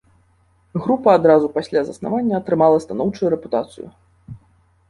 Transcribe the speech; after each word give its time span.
Група 0.85 1.09
адразу 1.17 1.51
пасля 1.57 1.79
заснавання 1.89 2.33
атрымала 2.41 2.77
станоўчую 2.87 3.27
рэпутацыю. 3.35 3.87